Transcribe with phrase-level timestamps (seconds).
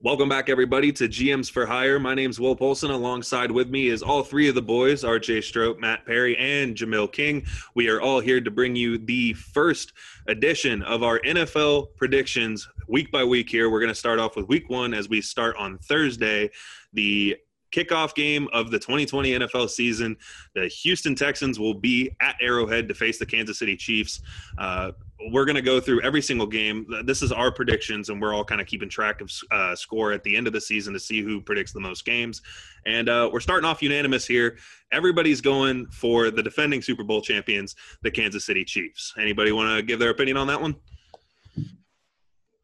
[0.00, 1.98] Welcome back, everybody, to GMs for Hire.
[1.98, 2.90] My name's Will Polson.
[2.90, 7.12] Alongside with me is all three of the boys, RJ Strope, Matt Perry, and Jamil
[7.12, 7.44] King.
[7.74, 9.92] We are all here to bring you the first
[10.28, 13.70] edition of our NFL predictions week by week here.
[13.70, 16.50] We're going to start off with week one as we start on Thursday.
[16.92, 17.36] The
[17.72, 20.16] kickoff game of the 2020 NFL season.
[20.54, 24.20] The Houston Texans will be at Arrowhead to face the Kansas City Chiefs.
[24.56, 24.92] Uh,
[25.30, 26.86] we're going to go through every single game.
[27.04, 30.22] This is our predictions, and we're all kind of keeping track of uh, score at
[30.22, 32.40] the end of the season to see who predicts the most games.
[32.86, 34.58] And uh, we're starting off unanimous here.
[34.92, 39.12] Everybody's going for the defending Super Bowl champions, the Kansas City Chiefs.
[39.18, 40.76] Anybody want to give their opinion on that one?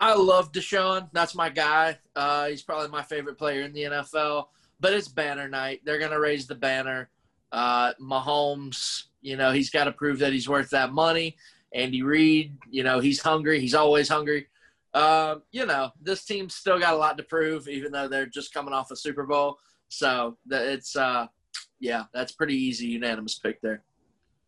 [0.00, 1.08] I love Deshaun.
[1.12, 1.98] That's my guy.
[2.14, 4.46] Uh, he's probably my favorite player in the NFL.
[4.80, 5.82] But it's banner night.
[5.84, 7.08] They're going to raise the banner.
[7.52, 11.36] Uh, Mahomes, you know, he's got to prove that he's worth that money.
[11.72, 13.60] Andy Reid, you know, he's hungry.
[13.60, 14.48] He's always hungry.
[14.92, 18.54] Um, you know, this team's still got a lot to prove, even though they're just
[18.54, 19.58] coming off a Super Bowl.
[19.88, 21.26] So it's, uh,
[21.80, 23.82] yeah, that's pretty easy, unanimous pick there.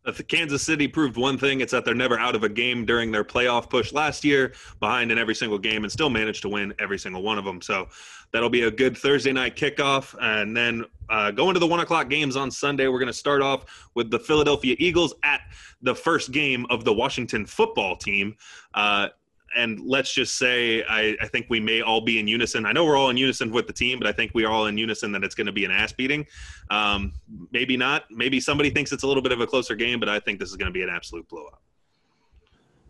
[0.06, 3.10] If Kansas City proved one thing, it's that they're never out of a game during
[3.10, 6.72] their playoff push last year, behind in every single game, and still managed to win
[6.78, 7.60] every single one of them.
[7.60, 7.88] So
[8.32, 10.14] that'll be a good Thursday night kickoff.
[10.20, 13.42] And then uh, going to the one o'clock games on Sunday, we're going to start
[13.42, 15.40] off with the Philadelphia Eagles at
[15.82, 18.36] the first game of the Washington football team.
[18.74, 19.08] Uh,
[19.56, 22.66] and let's just say I, I, think we may all be in unison.
[22.66, 24.76] I know we're all in unison with the team, but I think we're all in
[24.76, 26.26] unison that it's going to be an ass beating.
[26.70, 27.14] Um,
[27.50, 28.04] maybe not.
[28.10, 30.50] Maybe somebody thinks it's a little bit of a closer game, but I think this
[30.50, 31.60] is going to be an absolute blowout.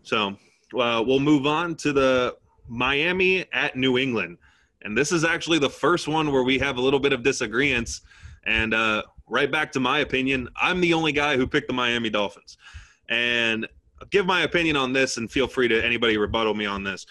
[0.03, 0.35] So
[0.77, 2.35] uh, we'll move on to the
[2.67, 4.37] Miami at New England,
[4.81, 8.01] and this is actually the first one where we have a little bit of disagreements.
[8.45, 12.09] And uh, right back to my opinion, I'm the only guy who picked the Miami
[12.09, 12.57] Dolphins,
[13.09, 13.67] and
[14.09, 17.05] give my opinion on this, and feel free to anybody rebuttal me on this.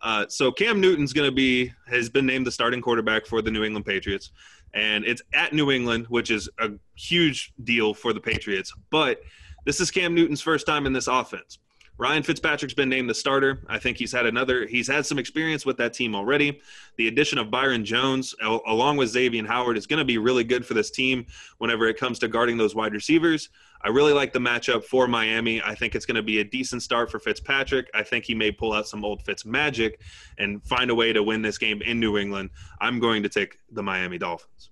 [0.00, 3.50] Uh, so Cam Newton's going to be has been named the starting quarterback for the
[3.50, 4.30] New England Patriots,
[4.74, 8.72] and it's at New England, which is a huge deal for the Patriots.
[8.90, 9.22] But
[9.64, 11.58] this is Cam Newton's first time in this offense.
[11.98, 13.64] Ryan Fitzpatrick's been named the starter.
[13.68, 14.68] I think he's had another.
[14.68, 16.60] He's had some experience with that team already.
[16.96, 20.64] The addition of Byron Jones, along with Xavier Howard, is going to be really good
[20.64, 21.26] for this team
[21.58, 23.48] whenever it comes to guarding those wide receivers.
[23.82, 25.62] I really like the matchup for Miami.
[25.62, 27.88] I think it's going to be a decent start for Fitzpatrick.
[27.94, 30.00] I think he may pull out some old Fitz magic
[30.38, 32.50] and find a way to win this game in New England.
[32.80, 34.70] I'm going to take the Miami Dolphins.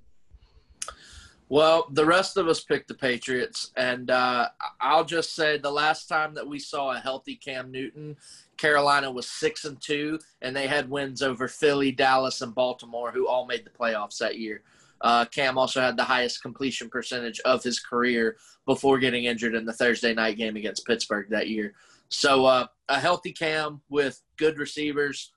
[1.48, 4.48] Well, the rest of us picked the Patriots, and uh,
[4.80, 8.16] I'll just say the last time that we saw a healthy Cam Newton,
[8.56, 13.28] Carolina was six and two, and they had wins over Philly, Dallas, and Baltimore, who
[13.28, 14.62] all made the playoffs that year.
[15.00, 19.64] Uh, Cam also had the highest completion percentage of his career before getting injured in
[19.64, 21.74] the Thursday night game against Pittsburgh that year.
[22.08, 25.32] So uh, a healthy Cam with good receivers.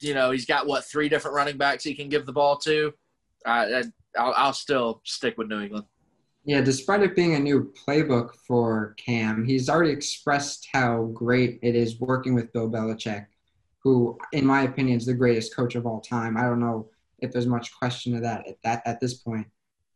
[0.00, 2.92] You know, he's got what three different running backs he can give the ball to.
[3.44, 3.84] I,
[4.18, 5.86] I'll, I'll still stick with New England.
[6.44, 11.74] Yeah, despite it being a new playbook for Cam, he's already expressed how great it
[11.74, 13.26] is working with Bill Belichick,
[13.82, 16.36] who, in my opinion, is the greatest coach of all time.
[16.36, 16.88] I don't know
[17.20, 19.46] if there's much question of that at that at this point.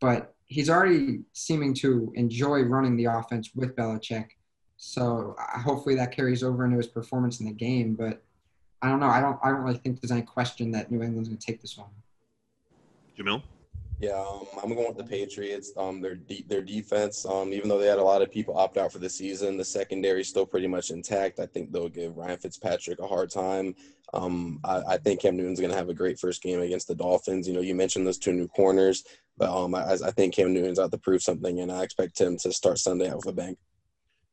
[0.00, 4.31] But he's already seeming to enjoy running the offense with Belichick.
[4.76, 7.94] So uh, hopefully that carries over into his performance in the game.
[7.94, 8.22] But
[8.82, 9.08] I don't know.
[9.08, 9.38] I don't.
[9.42, 11.88] I don't really think there's any question that New England's going to take this one.
[13.19, 13.42] Jamil.
[14.00, 15.72] Yeah, um, I'm going with the Patriots.
[15.77, 18.78] Um, their de- their defense, um, even though they had a lot of people opt
[18.78, 21.38] out for the season, the secondary is still pretty much intact.
[21.38, 23.75] I think they'll give Ryan Fitzpatrick a hard time.
[24.15, 26.94] Um, I, I, think Cam Newton's going to have a great first game against the
[26.94, 27.47] Dolphins.
[27.47, 29.05] You know, you mentioned those two new corners,
[29.37, 32.38] but um, I, I think Cam Newton's out to prove something, and I expect him
[32.38, 33.56] to start Sunday out with a bang.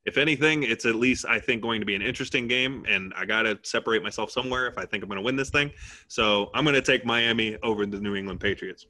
[0.05, 3.25] If anything, it's at least I think going to be an interesting game, and I
[3.25, 5.71] got to separate myself somewhere if I think I'm going to win this thing.
[6.07, 8.87] So I'm going to take Miami over the New England Patriots.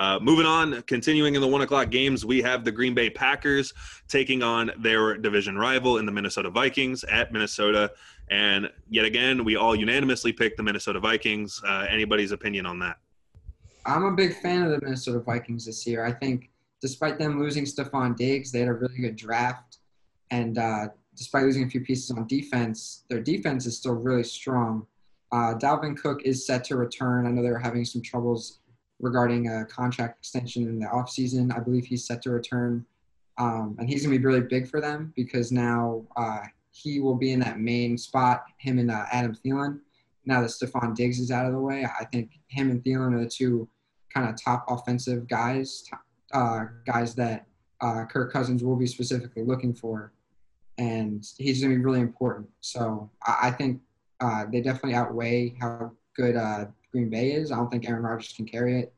[0.00, 3.74] Uh, moving on, continuing in the one o'clock games, we have the Green Bay Packers
[4.08, 7.92] taking on their division rival in the Minnesota Vikings at Minnesota.
[8.30, 11.60] And yet again, we all unanimously picked the Minnesota Vikings.
[11.68, 12.96] Uh, anybody's opinion on that?
[13.84, 16.02] I'm a big fan of the Minnesota Vikings this year.
[16.02, 16.48] I think
[16.80, 19.80] despite them losing Stefon Diggs, they had a really good draft.
[20.30, 24.86] And uh, despite losing a few pieces on defense, their defense is still really strong.
[25.30, 27.26] Uh, Dalvin Cook is set to return.
[27.26, 28.60] I know they were having some troubles
[29.00, 31.54] regarding a contract extension in the offseason.
[31.54, 32.84] I believe he's set to return.
[33.38, 36.40] Um, and he's going to be really big for them because now uh,
[36.72, 39.80] he will be in that main spot, him and uh, Adam Thielen.
[40.26, 43.24] Now that Stefon Diggs is out of the way, I think him and Thielen are
[43.24, 43.66] the two
[44.12, 45.84] kind of top offensive guys,
[46.32, 47.46] uh, guys that
[47.80, 50.12] uh, Kirk Cousins will be specifically looking for,
[50.76, 52.48] and he's going to be really important.
[52.60, 53.80] So I, I think
[54.20, 57.52] uh, they definitely outweigh how good uh, Green Bay is.
[57.52, 58.92] I don't think Aaron Rodgers can carry it.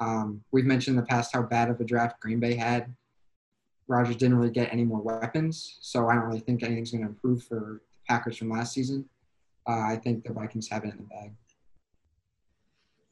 [0.00, 2.94] Um, we've mentioned in the past how bad of a draft Green Bay had.
[3.88, 7.08] Rodgers didn't really get any more weapons, so I don't really think anything's going to
[7.08, 9.08] improve for the Packers from last season.
[9.66, 11.32] Uh, I think the Vikings have it in the bag.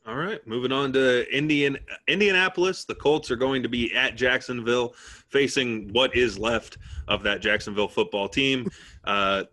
[0.06, 1.76] All right, moving on to Indian
[2.06, 2.84] Indianapolis.
[2.84, 4.94] The Colts are going to be at Jacksonville,
[5.28, 6.78] facing what is left
[7.08, 8.70] of that Jacksonville football team.
[9.04, 9.44] Uh,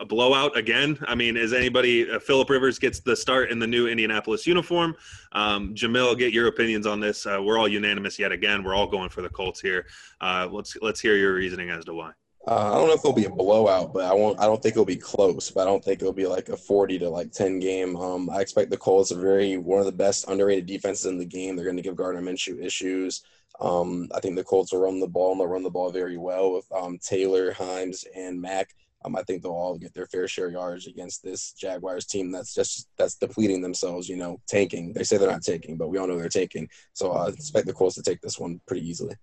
[0.00, 0.98] a, blowout again.
[1.06, 2.10] I mean, is anybody?
[2.10, 4.94] Uh, Philip Rivers gets the start in the new Indianapolis uniform.
[5.32, 7.26] Um, Jamil, get your opinions on this.
[7.26, 8.62] Uh, we're all unanimous yet again.
[8.62, 9.86] We're all going for the Colts here.
[10.20, 12.12] Uh, let's let's hear your reasoning as to why.
[12.46, 14.40] Uh, I don't know if it'll be a blowout, but I won't.
[14.40, 15.50] I don't think it'll be close.
[15.50, 17.96] But I don't think it'll be like a forty to like ten game.
[17.96, 21.26] Um, I expect the Colts are very one of the best underrated defenses in the
[21.26, 21.56] game.
[21.56, 23.22] They're going to give Gardner Minshew issues.
[23.60, 26.16] Um, I think the Colts will run the ball and they'll run the ball very
[26.16, 28.74] well with um, Taylor, Hines, and Mack.
[29.04, 32.54] Um, I think they'll all get their fair share yards against this Jaguars team that's
[32.54, 34.08] just that's depleting themselves.
[34.08, 34.92] You know, tanking.
[34.92, 36.68] They say they're not taking, but we all know they're taking.
[36.94, 39.14] So I expect the Colts to take this one pretty easily.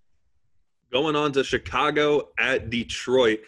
[0.91, 3.39] Going on to Chicago at Detroit.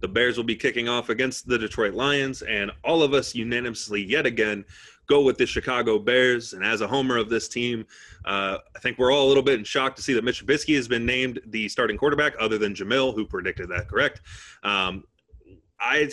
[0.00, 4.02] The Bears will be kicking off against the Detroit Lions, and all of us unanimously,
[4.02, 4.64] yet again,
[5.06, 6.52] go with the Chicago Bears.
[6.52, 7.86] And as a homer of this team,
[8.26, 10.76] uh, I think we're all a little bit in shock to see that Mitch Trubisky
[10.76, 14.20] has been named the starting quarterback, other than Jamil, who predicted that correct.
[14.62, 15.04] Um,
[15.86, 16.08] I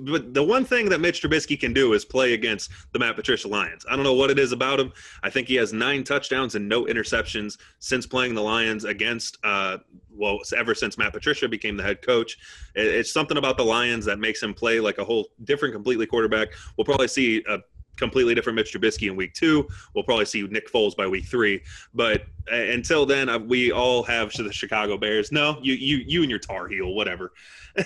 [0.00, 3.48] but the one thing that Mitch Trubisky can do is play against the Matt Patricia
[3.48, 3.86] Lions.
[3.88, 4.92] I don't know what it is about him.
[5.22, 9.78] I think he has nine touchdowns and no interceptions since playing the Lions against, uh,
[10.12, 12.38] well, ever since Matt Patricia became the head coach.
[12.74, 16.48] It's something about the Lions that makes him play like a whole different, completely quarterback.
[16.76, 17.58] We'll probably see a
[17.96, 19.68] completely different Mitch Trubisky in week two.
[19.94, 21.62] We'll probably see Nick Foles by week three.
[21.94, 25.30] But uh, until then, uh, we all have the Chicago Bears.
[25.30, 27.32] No, you, you, you and your Tar Heel, whatever.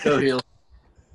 [0.03, 0.41] Go Heel.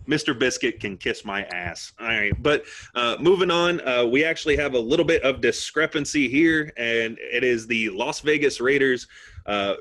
[0.09, 0.37] Mr.
[0.37, 1.93] Biscuit can kiss my ass.
[1.99, 2.63] All right, but
[2.95, 7.43] uh, moving on, uh, we actually have a little bit of discrepancy here, and it
[7.43, 9.07] is the Las Vegas Raiders
[9.45, 9.75] uh,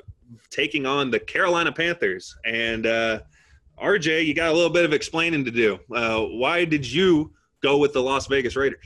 [0.51, 2.37] taking on the Carolina Panthers.
[2.45, 3.21] And uh,
[3.83, 5.79] RJ, you got a little bit of explaining to do.
[5.95, 7.33] Uh, why did you
[7.63, 8.85] go with the Las Vegas Raiders?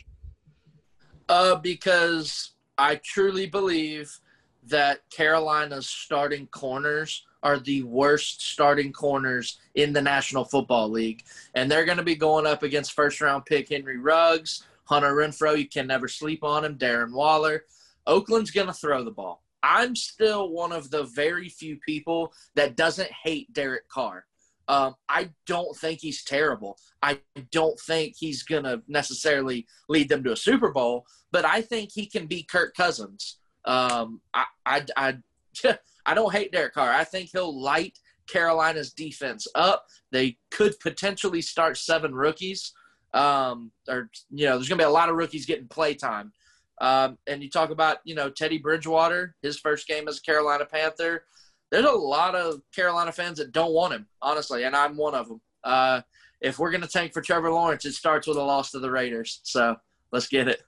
[1.28, 4.16] Uh, because I truly believe
[4.64, 11.24] that Carolina's starting corners are the worst starting corners in the National Football League.
[11.54, 15.58] And they're going to be going up against first round pick Henry Ruggs, Hunter Renfrow.
[15.58, 17.64] You can never sleep on him, Darren Waller.
[18.06, 19.42] Oakland's going to throw the ball.
[19.62, 24.26] I'm still one of the very few people that doesn't hate Derek Carr.
[24.68, 26.78] Um, I don't think he's terrible.
[27.02, 27.20] I
[27.50, 31.90] don't think he's going to necessarily lead them to a Super Bowl, but I think
[31.92, 33.38] he can be Kirk Cousins.
[33.64, 35.16] Um, I, I, I
[36.06, 36.90] I don't hate Derek Carr.
[36.90, 37.98] I think he'll light
[38.28, 39.86] Carolina's defense up.
[40.10, 42.72] They could potentially start seven rookies.
[43.14, 46.32] Um, or you know, there's going to be a lot of rookies getting play time.
[46.80, 50.64] Um, and you talk about you know Teddy Bridgewater, his first game as a Carolina
[50.64, 51.24] Panther.
[51.70, 55.28] There's a lot of Carolina fans that don't want him, honestly, and I'm one of
[55.28, 55.40] them.
[55.64, 56.02] Uh,
[56.40, 58.90] if we're going to tank for Trevor Lawrence, it starts with a loss to the
[58.90, 59.40] Raiders.
[59.44, 59.76] So
[60.10, 60.62] let's get it.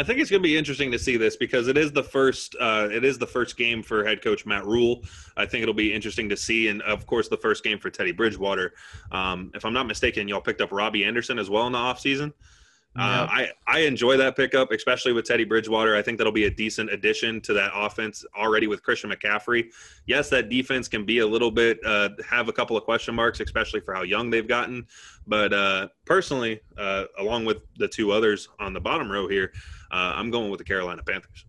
[0.00, 2.56] I think it's going to be interesting to see this because it is the first
[2.58, 5.04] uh, it is the first game for head coach Matt Rhule.
[5.36, 8.12] I think it'll be interesting to see, and of course the first game for Teddy
[8.12, 8.72] Bridgewater.
[9.12, 12.32] Um, if I'm not mistaken, y'all picked up Robbie Anderson as well in the offseason.
[12.96, 15.94] Uh, I I enjoy that pickup, especially with Teddy Bridgewater.
[15.94, 19.70] I think that'll be a decent addition to that offense already with Christian McCaffrey.
[20.06, 23.38] Yes, that defense can be a little bit uh, have a couple of question marks,
[23.38, 24.86] especially for how young they've gotten.
[25.26, 29.52] But uh, personally, uh, along with the two others on the bottom row here,
[29.90, 31.46] uh, I'm going with the Carolina Panthers.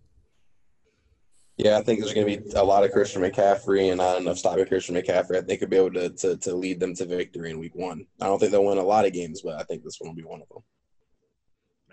[1.58, 4.38] Yeah, I think there's going to be a lot of Christian McCaffrey and not enough
[4.38, 5.36] stopping Christian McCaffrey.
[5.36, 8.06] I think he'll be able to, to to lead them to victory in Week One.
[8.20, 10.16] I don't think they'll win a lot of games, but I think this one will
[10.16, 10.62] be one of them.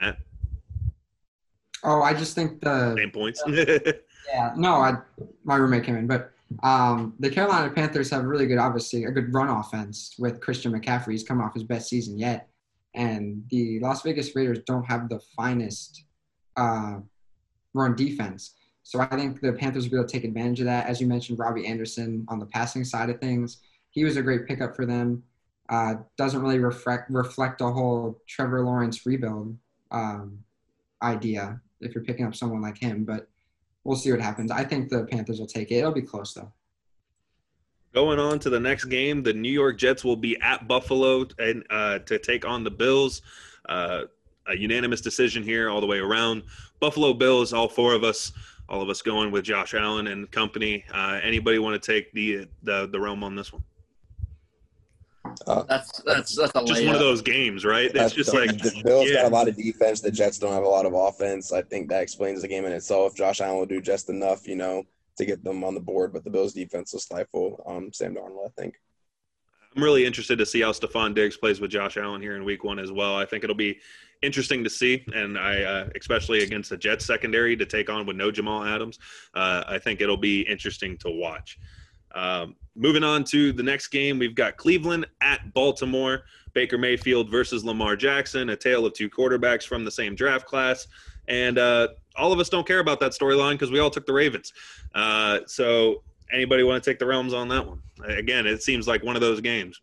[0.01, 0.17] Matt?
[1.83, 3.43] Oh, I just think the same points.
[3.47, 4.95] yeah, no, I
[5.43, 6.31] my roommate came in, but
[6.63, 11.11] um, the Carolina Panthers have really good, obviously, a good run offense with Christian McCaffrey.
[11.11, 12.47] He's coming off his best season yet,
[12.95, 16.05] and the Las Vegas Raiders don't have the finest
[16.59, 16.99] uh,
[17.73, 18.55] run defense.
[18.83, 20.87] So I think the Panthers will be able to take advantage of that.
[20.87, 23.57] As you mentioned, Robbie Anderson on the passing side of things,
[23.91, 25.23] he was a great pickup for them.
[25.69, 29.55] Uh, doesn't really reflect reflect a whole Trevor Lawrence rebuild
[29.91, 30.39] um,
[31.03, 33.05] idea if you're picking up someone like him.
[33.05, 33.27] But
[33.83, 34.49] we'll see what happens.
[34.49, 35.75] I think the Panthers will take it.
[35.75, 36.51] It'll be close though.
[37.93, 41.63] Going on to the next game, the New York Jets will be at Buffalo and
[41.69, 43.21] uh, to take on the Bills.
[43.67, 44.03] Uh,
[44.49, 46.43] a unanimous decision here all the way around.
[46.79, 48.31] Buffalo Bills, all four of us,
[48.67, 50.83] all of us going with Josh Allen and company.
[50.93, 53.63] Uh, anybody want to take the the the realm on this one?
[55.47, 56.87] Uh, That's that's that's a Just layup.
[56.87, 57.85] one of those games, right?
[57.85, 59.23] It's That's just like the Bills yeah.
[59.23, 60.01] got a lot of defense.
[60.01, 61.51] The Jets don't have a lot of offense.
[61.51, 63.15] I think that explains the game in itself.
[63.15, 64.83] Josh Allen will do just enough, you know,
[65.17, 68.45] to get them on the board, but the Bills defense will stifle um, Sam Darnold.
[68.45, 68.75] I think.
[69.75, 72.63] I'm really interested to see how Stefon Diggs plays with Josh Allen here in Week
[72.63, 73.15] One as well.
[73.15, 73.79] I think it'll be
[74.21, 78.15] interesting to see, and I uh, especially against the Jets secondary to take on with
[78.15, 78.99] no Jamal Adams.
[79.33, 81.57] Uh, I think it'll be interesting to watch.
[82.15, 86.23] Um, moving on to the next game, we've got Cleveland at Baltimore.
[86.53, 90.88] Baker Mayfield versus Lamar Jackson, a tale of two quarterbacks from the same draft class.
[91.27, 94.13] And uh, all of us don't care about that storyline because we all took the
[94.13, 94.51] Ravens.
[94.95, 96.01] Uh, so,
[96.33, 97.81] anybody want to take the realms on that one?
[98.03, 99.79] Again, it seems like one of those games.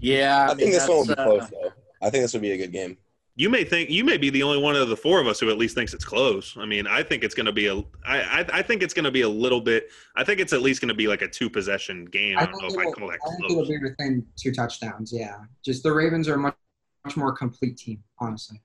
[0.00, 1.72] Yeah, I, I, mean, think this one will be that's, close uh, though.
[2.00, 2.96] I think this will be a good game.
[3.34, 5.48] You may think you may be the only one of the four of us who
[5.48, 6.54] at least thinks it's close.
[6.58, 7.76] I mean, I think it's going to be a.
[8.04, 9.88] I, I I think it's going to be a little bit.
[10.14, 12.36] I think it's at least going to be like a two possession game.
[12.38, 13.68] I, don't know if I'd call that I think it'll close.
[13.68, 15.12] be within two touchdowns.
[15.14, 16.56] Yeah, just the Ravens are a much,
[17.06, 18.60] much more complete team, honestly.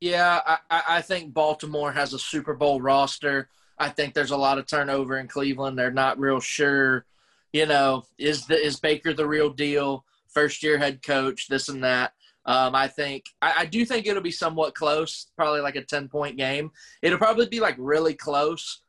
[0.00, 3.50] Yeah, I, I I think Baltimore has a Super Bowl roster.
[3.78, 5.78] I think there's a lot of turnover in Cleveland.
[5.78, 7.04] They're not real sure,
[7.52, 10.06] you know, is the is Baker the real deal?
[10.28, 12.12] First year head coach, this and that.
[12.46, 16.08] Um, I think I, I do think it'll be somewhat close, probably like a ten
[16.08, 16.70] point game.
[17.02, 18.82] It'll probably be like really close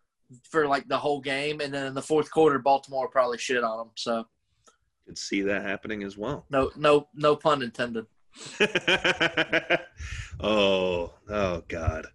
[0.43, 3.63] for like the whole game, and then in the fourth quarter, Baltimore will probably shit
[3.63, 3.89] on them.
[3.95, 4.25] So
[5.05, 6.45] Could see that happening as well.
[6.49, 8.05] no no no pun intended.
[10.39, 12.07] oh, oh God.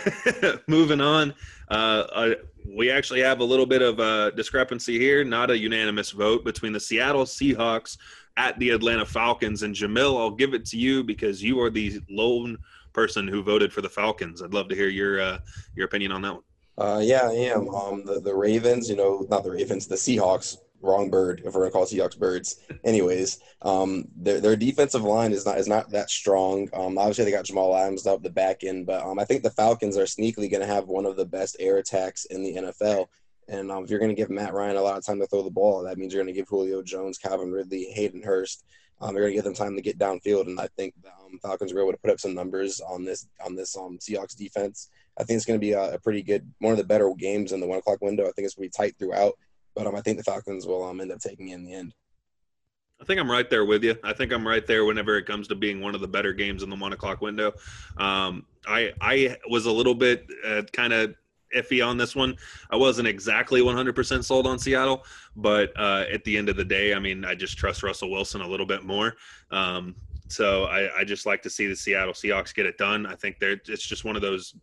[0.66, 1.34] Moving on.
[1.68, 2.30] Uh,
[2.66, 6.72] we actually have a little bit of a discrepancy here, not a unanimous vote between
[6.72, 7.96] the Seattle Seahawks
[8.36, 9.62] at the Atlanta Falcons.
[9.62, 12.58] And Jamil, I'll give it to you because you are the lone
[12.92, 14.42] person who voted for the Falcons.
[14.42, 15.38] I'd love to hear your uh,
[15.74, 16.42] your opinion on that one.
[16.76, 17.68] Uh, yeah, I am.
[17.68, 20.58] Um, the the Ravens, you know, not the Ravens, the Seahawks.
[20.80, 21.42] Wrong bird.
[21.44, 23.40] If we're gonna call Seahawks birds, anyways.
[23.62, 26.68] Um, their their defensive line is not is not that strong.
[26.72, 29.50] Um, obviously they got Jamal Adams up the back end, but um, I think the
[29.50, 33.06] Falcons are sneakily gonna have one of the best air attacks in the NFL.
[33.48, 35.50] And um, if you're gonna give Matt Ryan a lot of time to throw the
[35.50, 38.64] ball, that means you're gonna give Julio Jones, Calvin Ridley, Hayden Hurst.
[39.00, 41.72] Um, you're gonna give them time to get downfield, and I think the um, Falcons
[41.72, 44.90] are able to put up some numbers on this on this um, Seahawks defense.
[45.18, 47.52] I think it's going to be a, a pretty good, one of the better games
[47.52, 48.22] in the one o'clock window.
[48.22, 49.34] I think it's going to be tight throughout,
[49.78, 51.94] but um, I think the Falcons will um, end up taking in the end.
[53.00, 53.96] I think I'm right there with you.
[54.02, 56.64] I think I'm right there whenever it comes to being one of the better games
[56.64, 57.52] in the one o'clock window.
[57.96, 61.14] Um, I I was a little bit uh, kind of
[61.56, 62.36] iffy on this one.
[62.70, 65.04] I wasn't exactly 100% sold on Seattle,
[65.36, 68.40] but uh, at the end of the day, I mean, I just trust Russell Wilson
[68.40, 69.14] a little bit more.
[69.52, 69.94] Um,
[70.26, 73.06] so I, I just like to see the Seattle Seahawks get it done.
[73.06, 74.54] I think they're it's just one of those.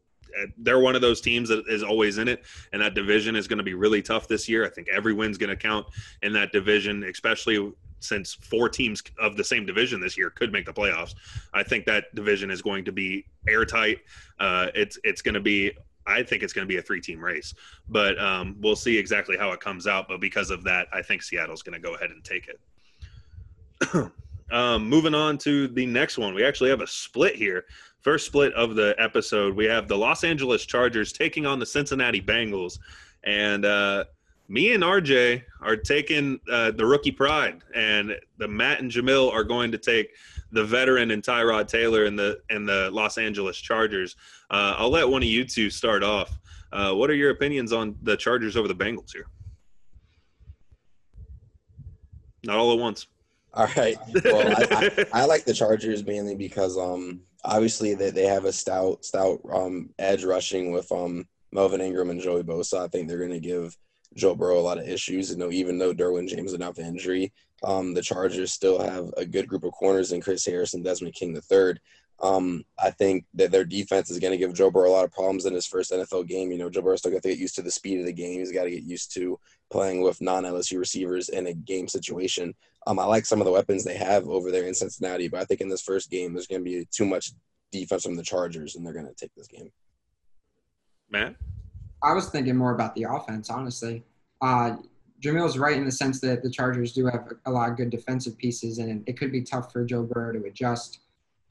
[0.58, 3.58] They're one of those teams that is always in it, and that division is going
[3.58, 4.66] to be really tough this year.
[4.66, 5.88] I think every win's going to count
[6.22, 10.66] in that division, especially since four teams of the same division this year could make
[10.66, 11.16] the playoffs.
[11.54, 14.00] I think that division is going to be airtight.
[14.40, 15.72] Uh, it's it's going to be.
[16.08, 17.56] I think it's going to be a three-team race,
[17.90, 20.08] but um, we'll see exactly how it comes out.
[20.08, 24.12] But because of that, I think Seattle's going to go ahead and take it.
[24.52, 27.66] um, moving on to the next one, we actually have a split here.
[28.02, 32.22] First split of the episode, we have the Los Angeles Chargers taking on the Cincinnati
[32.22, 32.78] Bengals,
[33.24, 34.06] and uh,
[34.48, 39.44] me and RJ are taking uh, the rookie pride, and the Matt and Jamil are
[39.44, 40.10] going to take
[40.52, 44.16] the veteran and Tyrod Taylor and the and the Los Angeles Chargers.
[44.52, 46.38] Uh, I'll let one of you two start off.
[46.72, 49.28] Uh, what are your opinions on the Chargers over the Bengals here?
[52.44, 53.08] Not all at once.
[53.56, 53.98] All right.
[54.26, 58.52] Well, I, I, I like the Chargers mainly because um obviously they, they have a
[58.52, 62.84] stout stout um edge rushing with um Melvin Ingram and Joey Bosa.
[62.84, 63.78] I think they're going to give
[64.16, 65.32] Joe Burrow a lot of issues.
[65.32, 67.32] You know, even though Derwin James is out for injury,
[67.64, 71.40] um, the Chargers still have a good group of corners in Chris Harrison, Desmond King
[71.40, 71.80] third.
[72.22, 75.12] Um, I think that their defense is going to give Joe Burrow a lot of
[75.12, 76.52] problems in his first NFL game.
[76.52, 78.40] You know, Joe Burrow still got to get used to the speed of the game.
[78.40, 79.38] He's got to get used to
[79.70, 82.56] playing with non-LSU receivers in a game situation.
[82.88, 85.46] Um, I like some of the weapons they have over there in Cincinnati, but I
[85.46, 87.32] think in this first game there's going to be too much
[87.72, 89.72] defense from the Chargers, and they're going to take this game.
[91.10, 91.36] Matt?
[92.04, 94.04] I was thinking more about the offense, honestly.
[94.42, 94.78] Uh,
[95.20, 98.38] Jamil's right in the sense that the Chargers do have a lot of good defensive
[98.38, 101.00] pieces, and it could be tough for Joe Burrow to adjust.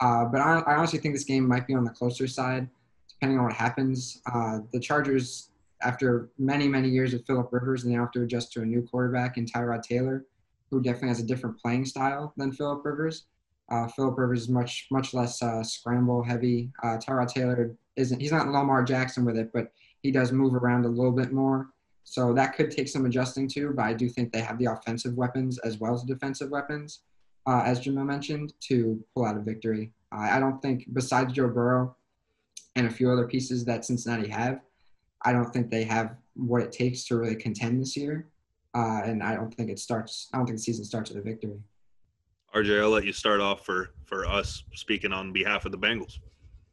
[0.04, 2.68] Uh, but I, I honestly think this game might be on the closer side,
[3.08, 4.20] depending on what happens.
[4.30, 5.48] Uh, the Chargers,
[5.80, 8.82] after many, many years with Philip Rivers, and they have to adjust to a new
[8.82, 10.26] quarterback in Tyrod Taylor,
[10.70, 13.24] who definitely has a different playing style than Philip Rivers.
[13.70, 16.70] Uh, Philip Rivers is much much less uh, scramble heavy.
[16.82, 18.20] Uh, Tyrod Taylor isn't.
[18.20, 21.70] He's not Lamar Jackson with it, but he does move around a little bit more.
[22.04, 23.72] So that could take some adjusting to.
[23.74, 27.00] But I do think they have the offensive weapons as well as the defensive weapons,
[27.46, 29.92] uh, as Jamil mentioned, to pull out a victory.
[30.12, 31.96] I don't think besides Joe Burrow
[32.76, 34.60] and a few other pieces that Cincinnati have,
[35.22, 38.28] I don't think they have what it takes to really contend this year.
[38.74, 40.28] Uh, and I don't think it starts.
[40.32, 41.58] I don't think the season starts with a victory.
[42.54, 46.18] RJ, I'll let you start off for for us speaking on behalf of the Bengals.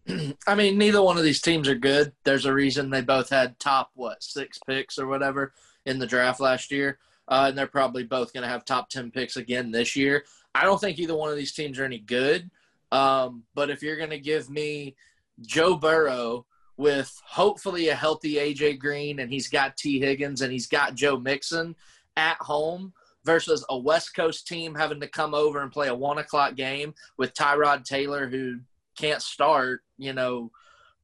[0.48, 2.12] I mean, neither one of these teams are good.
[2.24, 5.54] There's a reason they both had top what six picks or whatever
[5.86, 9.12] in the draft last year, uh, and they're probably both going to have top ten
[9.12, 10.24] picks again this year.
[10.54, 12.50] I don't think either one of these teams are any good.
[12.92, 14.96] Um, but if you're going to give me
[15.42, 16.46] Joe Burrow
[16.78, 21.18] with hopefully a healthy AJ Green and he's got Tee Higgins and he's got Joe
[21.18, 21.76] Mixon
[22.18, 22.94] at home
[23.24, 26.94] versus a West Coast team having to come over and play a one o'clock game
[27.18, 28.60] with Tyrod Taylor who
[28.98, 30.52] can't start, you know.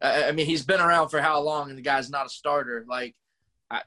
[0.01, 2.85] I mean, he's been around for how long and the guy's not a starter.
[2.87, 3.15] Like,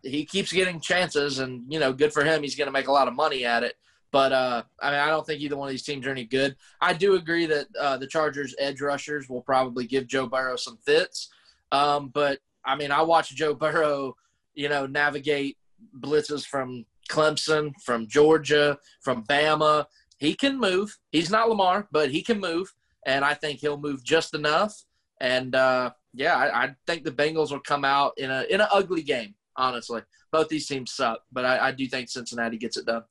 [0.02, 2.42] he keeps getting chances and, you know, good for him.
[2.42, 3.74] He's going to make a lot of money at it.
[4.12, 6.56] But uh, I mean, I don't think either one of these teams are any good.
[6.80, 10.78] I do agree that uh, the Chargers' edge rushers will probably give Joe Burrow some
[10.78, 11.28] fits.
[11.72, 14.16] Um, but I mean, I watched Joe Burrow,
[14.54, 15.58] you know, navigate
[16.00, 19.86] blitzes from Clemson, from Georgia, from Bama.
[20.18, 20.98] He can move.
[21.12, 22.72] He's not Lamar, but he can move,
[23.06, 24.84] and I think he'll move just enough.
[25.20, 28.68] And uh, yeah, I, I, think the Bengals will come out in a in an
[28.72, 29.34] ugly game.
[29.56, 30.02] Honestly,
[30.32, 33.02] both these teams suck, but I, I do think Cincinnati gets it done.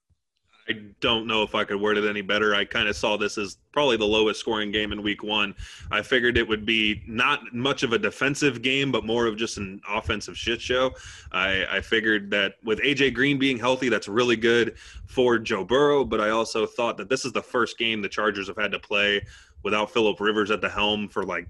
[0.70, 2.54] I don't know if I could word it any better.
[2.54, 5.56] I kind of saw this as probably the lowest scoring game in week one.
[5.90, 9.58] I figured it would be not much of a defensive game, but more of just
[9.58, 10.92] an offensive shit show.
[11.32, 16.06] I, I figured that with AJ Green being healthy, that's really good for Joe Burrow.
[16.06, 18.80] But I also thought that this is the first game the Chargers have had to
[18.80, 19.26] play
[19.64, 21.48] without Philip Rivers at the helm for like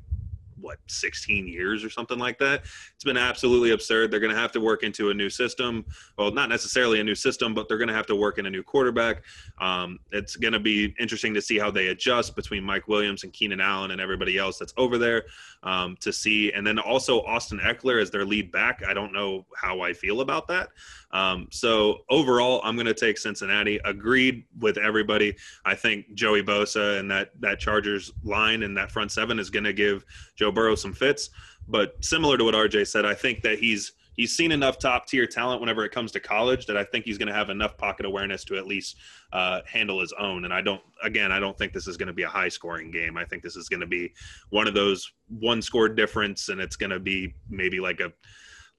[0.62, 2.62] what 16 years or something like that.
[2.96, 4.12] It's been absolutely absurd.
[4.12, 5.86] They're going to have to work into a new system.
[6.18, 8.50] Well, not necessarily a new system, but they're going to have to work in a
[8.50, 9.24] new quarterback.
[9.60, 13.34] Um, it's going to be interesting to see how they adjust between Mike Williams and
[13.34, 15.24] Keenan Allen and everybody else that's over there
[15.64, 16.52] um, to see.
[16.52, 18.82] And then also Austin Ekeler as their lead back.
[18.88, 20.70] I don't know how I feel about that.
[21.12, 23.80] Um, so overall, I'm going to take Cincinnati.
[23.86, 25.36] Agreed with everybody.
[25.66, 29.64] I think Joey Bosa and that that Chargers line and that front seven is going
[29.64, 31.30] to give Joe Burrow some fits.
[31.68, 35.26] But similar to what RJ said, I think that he's he's seen enough top tier
[35.26, 38.06] talent whenever it comes to college that I think he's going to have enough pocket
[38.06, 38.98] awareness to at least
[39.32, 40.44] uh, handle his own.
[40.44, 42.92] And I don't, again, I don't think this is going to be a high scoring
[42.92, 43.16] game.
[43.16, 44.12] I think this is going to be
[44.50, 48.12] one of those one score difference, and it's going to be maybe like a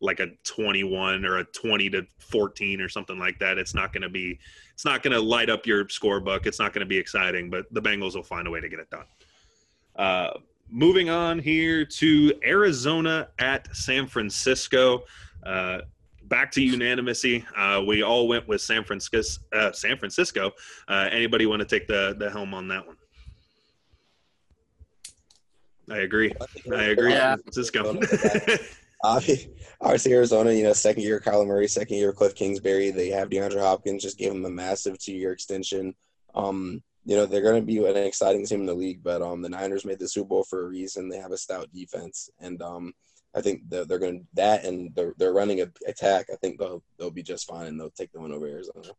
[0.01, 3.59] like a 21 or a 20 to 14 or something like that.
[3.59, 4.39] It's not going to be,
[4.73, 6.47] it's not going to light up your scorebook.
[6.47, 8.79] It's not going to be exciting, but the Bengals will find a way to get
[8.79, 9.05] it done.
[9.97, 10.31] Uh,
[10.71, 15.03] moving on here to Arizona at San Francisco.
[15.45, 15.81] Uh,
[16.25, 17.45] back to unanimity.
[17.57, 19.43] Uh, we all went with San Francisco.
[19.53, 20.53] Uh, San Francisco.
[20.89, 22.97] Uh, anybody want to take the the helm on that one?
[25.91, 26.33] I agree.
[26.73, 27.13] I agree.
[27.13, 27.37] Yeah.
[27.37, 28.01] Francisco.
[29.05, 32.91] obviously Arizona, you know, second year Kyler Murray, second year Cliff Kingsbury.
[32.91, 35.95] They have DeAndre Hopkins, just gave him a massive two year extension.
[36.35, 39.41] Um, you know, they're going to be an exciting team in the league, but um,
[39.41, 41.09] the Niners made the Super Bowl for a reason.
[41.09, 42.93] They have a stout defense, and um,
[43.35, 46.27] I think they're, they're going to that, and they're, they're running an attack.
[46.31, 48.91] I think they'll they'll be just fine, and they'll take the win over Arizona.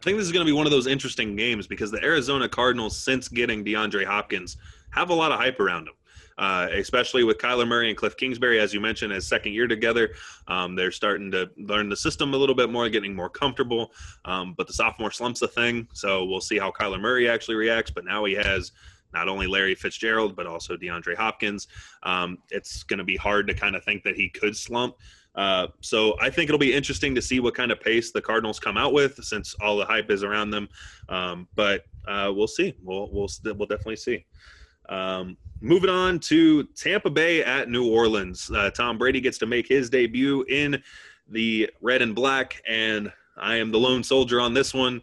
[0.00, 2.48] I think this is going to be one of those interesting games because the Arizona
[2.48, 4.56] Cardinals, since getting DeAndre Hopkins,
[4.90, 5.94] have a lot of hype around them
[6.38, 10.10] uh, especially with Kyler Murray and Cliff Kingsbury, as you mentioned, as second year together.
[10.48, 13.92] Um, they're starting to learn the system a little bit more, getting more comfortable.
[14.24, 17.90] Um, but the sophomore slump's a thing, so we'll see how Kyler Murray actually reacts.
[17.90, 18.72] But now he has
[19.12, 21.68] not only Larry Fitzgerald, but also DeAndre Hopkins.
[22.02, 24.96] Um, it's going to be hard to kind of think that he could slump.
[25.34, 28.60] Uh, so I think it'll be interesting to see what kind of pace the Cardinals
[28.60, 30.68] come out with, since all the hype is around them.
[31.08, 32.74] Um, but uh, we'll see.
[32.82, 34.26] We'll we'll we'll definitely see.
[34.88, 38.50] Um, moving on to Tampa Bay at New Orleans.
[38.50, 40.82] Uh, Tom Brady gets to make his debut in
[41.28, 45.00] the red and black, and I am the lone soldier on this one,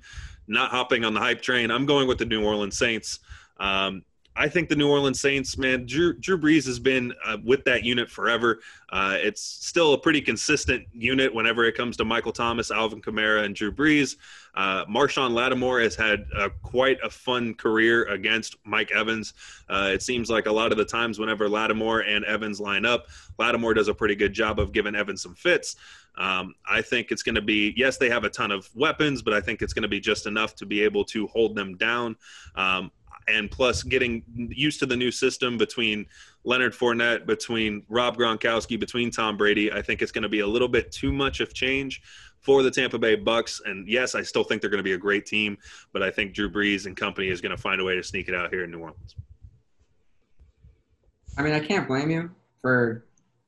[0.47, 1.71] not hopping on the hype train.
[1.71, 3.19] I'm going with the New Orleans Saints.
[3.59, 4.03] Um,
[4.35, 7.83] I think the New Orleans Saints, man, Drew, Drew Brees has been uh, with that
[7.83, 8.59] unit forever.
[8.89, 13.43] Uh, it's still a pretty consistent unit whenever it comes to Michael Thomas, Alvin Kamara,
[13.43, 14.15] and Drew Brees.
[14.55, 19.33] Uh, Marshon Lattimore has had uh, quite a fun career against Mike Evans.
[19.69, 23.07] Uh, it seems like a lot of the times whenever Lattimore and Evans line up,
[23.37, 25.75] Lattimore does a pretty good job of giving Evans some fits.
[26.17, 29.33] Um, I think it's going to be, yes, they have a ton of weapons, but
[29.33, 32.15] I think it's going to be just enough to be able to hold them down.
[32.55, 32.91] Um,
[33.27, 36.05] and plus getting used to the new system between
[36.43, 40.47] Leonard Fournette, between Rob Gronkowski, between Tom Brady, I think it's going to be a
[40.47, 42.01] little bit too much of change
[42.39, 43.61] for the Tampa Bay Bucks.
[43.65, 45.57] And yes, I still think they're going to be a great team,
[45.93, 48.27] but I think Drew Brees and company is going to find a way to sneak
[48.27, 49.15] it out here in New Orleans.
[51.37, 52.31] I mean, I can't blame you
[52.61, 53.05] for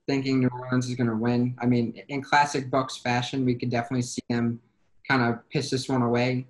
[0.08, 1.56] thinking New Orleans is going to win.
[1.62, 4.60] I mean, in classic Bucks fashion, we could definitely see them
[5.08, 6.46] kind of piss this one away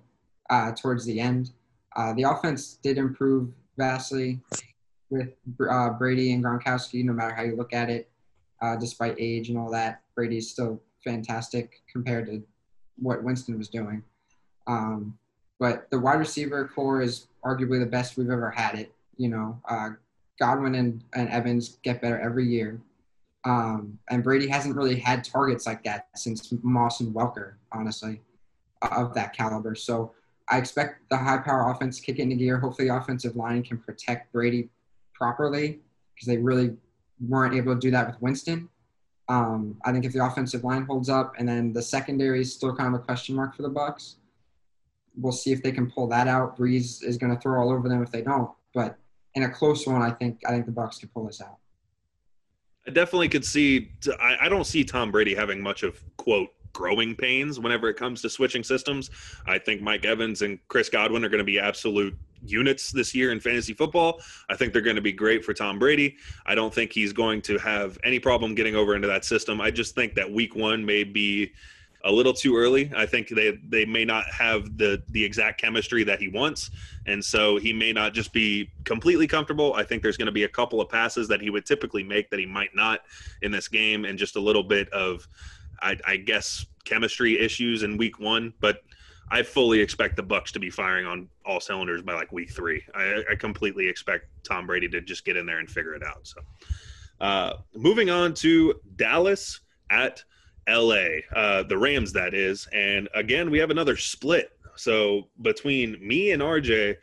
[0.50, 1.50] uh, towards the end.
[1.96, 4.40] Uh, the offense did improve vastly
[5.10, 5.28] with
[5.70, 8.10] uh, Brady and Gronkowski, no matter how you look at it,
[8.62, 10.02] uh, despite age and all that.
[10.14, 12.42] Brady's still fantastic compared to
[12.96, 14.02] what Winston was doing.
[14.66, 15.16] Um,
[15.60, 18.92] but the wide receiver core is arguably the best we've ever had it.
[19.16, 19.90] You know, uh,
[20.40, 22.80] Godwin and, and Evans get better every year.
[23.44, 28.20] Um, and Brady hasn't really had targets like that since Moss and Welker, honestly,
[28.82, 29.74] of that caliber.
[29.74, 30.12] So
[30.48, 32.58] I expect the high power offense kick into gear.
[32.58, 34.68] Hopefully, the offensive line can protect Brady
[35.14, 35.80] properly
[36.14, 36.76] because they really
[37.26, 38.68] weren't able to do that with Winston.
[39.28, 42.74] Um, I think if the offensive line holds up, and then the secondary is still
[42.76, 44.16] kind of a question mark for the Bucks.
[45.16, 46.58] We'll see if they can pull that out.
[46.58, 48.50] Brees is going to throw all over them if they don't.
[48.74, 48.98] But
[49.34, 51.58] in a close one, I think I think the Bucks can pull this out.
[52.86, 53.92] I definitely could see.
[54.20, 58.20] I, I don't see Tom Brady having much of quote growing pains whenever it comes
[58.20, 59.10] to switching systems.
[59.46, 63.32] I think Mike Evans and Chris Godwin are going to be absolute units this year
[63.32, 64.20] in fantasy football.
[64.50, 66.16] I think they're going to be great for Tom Brady.
[66.44, 69.62] I don't think he's going to have any problem getting over into that system.
[69.62, 71.52] I just think that week one may be
[72.04, 72.92] a little too early.
[72.94, 76.70] I think they they may not have the the exact chemistry that he wants,
[77.06, 79.72] and so he may not just be completely comfortable.
[79.72, 82.28] I think there's going to be a couple of passes that he would typically make
[82.28, 83.00] that he might not
[83.40, 85.26] in this game, and just a little bit of
[85.82, 88.82] I, I guess chemistry issues in week one, but
[89.30, 92.82] I fully expect the Bucks to be firing on all cylinders by like week three.
[92.94, 96.26] I, I completely expect Tom Brady to just get in there and figure it out.
[96.26, 96.40] So,
[97.20, 99.60] uh, moving on to Dallas
[99.90, 100.22] at
[100.68, 102.68] LA, uh, the Rams, that is.
[102.72, 104.50] And again, we have another split.
[104.76, 106.96] So, between me and RJ,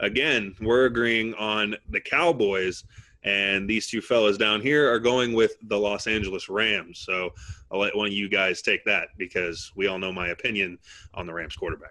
[0.00, 2.84] again, we're agreeing on the Cowboys
[3.26, 7.00] and these two fellas down here are going with the Los Angeles Rams.
[7.00, 7.30] So
[7.70, 10.78] I'll let one of you guys take that because we all know my opinion
[11.12, 11.90] on the Rams quarterback.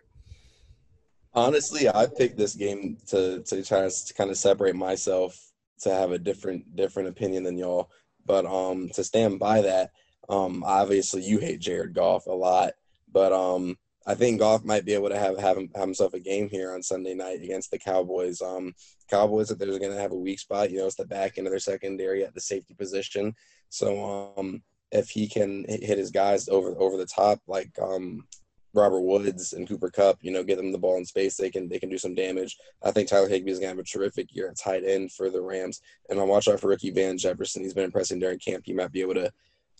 [1.33, 5.37] Honestly, I picked this game to to try to kind of separate myself
[5.81, 7.91] to have a different different opinion than y'all.
[8.25, 9.91] But um, to stand by that,
[10.29, 12.73] um, obviously you hate Jared Goff a lot,
[13.11, 16.47] but um, I think Goff might be able to have have, have himself a game
[16.49, 18.41] here on Sunday night against the Cowboys.
[18.41, 18.73] Um,
[19.09, 21.47] Cowboys, if they're going to have a weak spot, you know, it's the back end
[21.47, 23.33] of their secondary at the safety position.
[23.69, 28.27] So um, if he can hit his guys over over the top, like um,
[28.75, 31.67] Robert Woods and Cooper Kupp, you know, get them the ball in space, they can
[31.67, 32.57] they can do some damage.
[32.83, 35.41] I think Tyler Higbee is gonna have a terrific year at tight end for the
[35.41, 35.81] Rams.
[36.09, 37.63] And I'm watch out for rookie Van Jefferson.
[37.63, 38.63] He's been impressing during camp.
[38.65, 39.31] He might be able to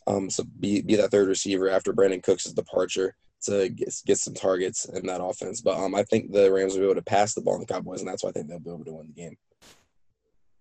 [0.08, 4.34] um so be be that third receiver after Brandin Cooks' departure to get, get some
[4.34, 5.62] targets in that offense.
[5.62, 7.66] But um, I think the Rams will be able to pass the ball on the
[7.66, 9.38] Cowboys, and that's why I think they'll be able to win the game.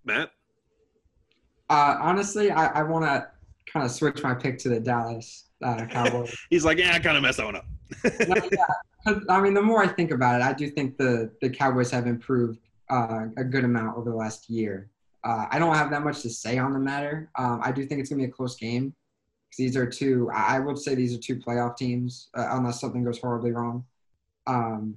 [0.04, 0.30] Matt?
[1.70, 3.26] Uh, honestly, I, I want to
[3.70, 6.36] kind of switch my pick to the Dallas uh, Cowboys.
[6.50, 7.66] He's like, yeah, I kind of messed that one up.
[8.28, 9.18] no, yeah.
[9.28, 12.06] I mean, the more I think about it, I do think the, the Cowboys have
[12.06, 12.58] improved
[12.90, 14.90] uh, a good amount over the last year.
[15.24, 17.30] Uh, I don't have that much to say on the matter.
[17.36, 18.94] Um, I do think it's going to be a close game
[19.56, 20.30] these are two.
[20.32, 23.84] I would say these are two playoff teams, uh, unless something goes horribly wrong.
[24.46, 24.96] Um,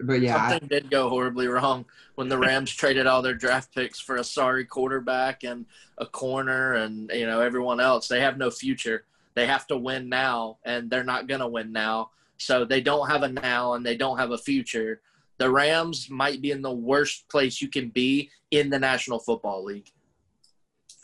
[0.00, 3.74] but yeah, something I, did go horribly wrong when the Rams traded all their draft
[3.74, 5.66] picks for a sorry quarterback and
[5.98, 8.08] a corner, and you know everyone else.
[8.08, 9.04] They have no future.
[9.34, 12.10] They have to win now, and they're not going to win now.
[12.38, 15.00] So they don't have a now, and they don't have a future.
[15.38, 19.64] The Rams might be in the worst place you can be in the National Football
[19.64, 19.90] League.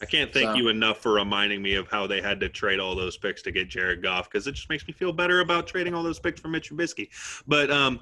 [0.04, 0.54] I can't thank so.
[0.54, 3.50] you enough for reminding me of how they had to trade all those picks to
[3.50, 6.42] get Jared Goff because it just makes me feel better about trading all those picks
[6.42, 7.08] for Mitch Trubisky.
[7.46, 8.00] But um,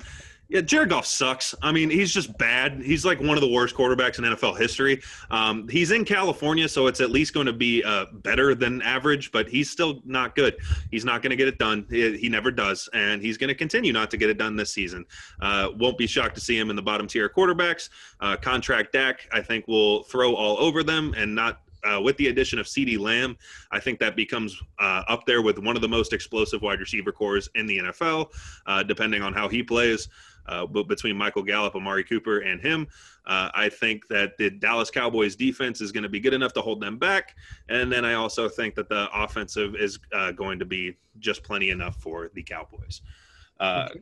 [0.48, 1.54] yeah, Jared Goff sucks.
[1.62, 2.82] I mean, he's just bad.
[2.82, 5.00] He's like one of the worst quarterbacks in NFL history.
[5.30, 9.30] Um, he's in California, so it's at least going to be uh, better than average,
[9.30, 10.56] but he's still not good.
[10.90, 11.86] He's not going to get it done.
[11.88, 14.72] He, he, never does, and he's going to continue not to get it done this
[14.72, 15.06] season.
[15.40, 17.90] Uh, won't be shocked to see him in the bottom tier quarterbacks.
[18.18, 22.28] Uh, contract Dak, I think, will throw all over them and not uh, with the
[22.28, 23.36] addition of CeeDee Lamb,
[23.70, 27.12] I think that becomes uh, up there with one of the most explosive wide receiver
[27.12, 28.30] cores in the NFL,
[28.66, 30.08] uh, depending on how he plays.
[30.46, 32.88] Uh, but between Michael Gallup, Amari Cooper, and him,
[33.26, 36.60] uh, I think that the Dallas Cowboys defense is going to be good enough to
[36.60, 37.36] hold them back.
[37.68, 41.70] And then I also think that the offensive is uh, going to be just plenty
[41.70, 43.02] enough for the Cowboys.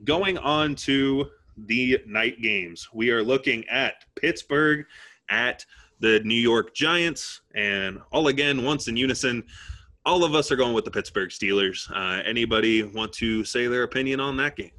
[0.04, 1.30] Going on to
[1.66, 2.88] the night games.
[2.92, 4.86] We are looking at Pittsburgh
[5.28, 5.64] at
[6.00, 9.44] the New York Giants, and all again, once in unison,
[10.04, 11.90] all of us are going with the Pittsburgh Steelers.
[11.94, 14.72] Uh, anybody want to say their opinion on that game?